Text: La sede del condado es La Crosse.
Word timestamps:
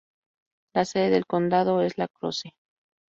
La 0.73 0.83
sede 0.83 1.11
del 1.11 1.27
condado 1.27 1.83
es 1.83 1.99
La 1.99 2.07
Crosse. 2.07 2.55